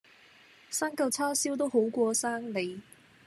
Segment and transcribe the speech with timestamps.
[0.71, 2.81] 生舊叉燒都好過生你